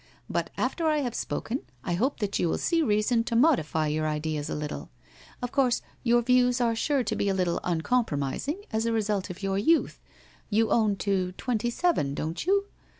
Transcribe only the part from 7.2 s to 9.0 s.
a little uncompromising, as a